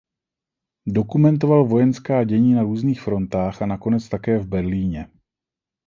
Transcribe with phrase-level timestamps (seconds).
[0.87, 5.11] Dokumentoval vojenská dění na různých frontách a nakonec také v Berlíně.